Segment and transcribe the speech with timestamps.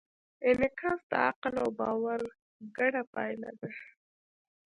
[0.49, 2.21] انعکاس د عقل او باور
[2.77, 3.69] ګډه پایله ده.